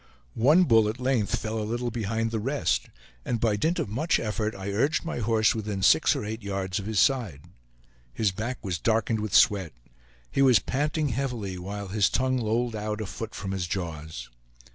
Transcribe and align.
One 0.41 0.63
bull 0.63 0.89
at 0.89 0.99
length 0.99 1.37
fell 1.39 1.59
a 1.59 1.63
little 1.63 1.91
behind 1.91 2.31
the 2.31 2.39
rest, 2.39 2.89
and 3.23 3.39
by 3.39 3.55
dint 3.55 3.77
of 3.77 3.87
much 3.87 4.19
effort 4.19 4.55
I 4.55 4.71
urged 4.71 5.05
my 5.05 5.19
horse 5.19 5.53
within 5.53 5.83
six 5.83 6.15
or 6.15 6.25
eight 6.25 6.41
yards 6.41 6.79
of 6.79 6.87
his 6.87 6.99
side. 6.99 7.41
His 8.11 8.31
back 8.31 8.57
was 8.65 8.79
darkened 8.79 9.19
with 9.19 9.35
sweat; 9.35 9.73
he 10.31 10.41
was 10.41 10.57
panting 10.57 11.09
heavily, 11.09 11.59
while 11.59 11.89
his 11.89 12.09
tongue 12.09 12.39
lolled 12.39 12.75
out 12.75 12.99
a 12.99 13.05
foot 13.05 13.35
from 13.35 13.51
his 13.51 13.67
jaws. 13.67 14.31